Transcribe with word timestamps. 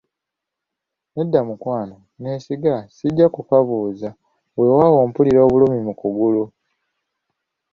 Nedda 1.13 1.39
mukwano, 1.49 1.95
neesiga, 2.21 2.75
sijja 2.95 3.25
kukabuza, 3.35 4.09
weewaawo 4.57 4.99
mpulira 5.09 5.39
obulumi 5.47 5.79
mu 5.87 5.93
kugulu. 5.99 6.43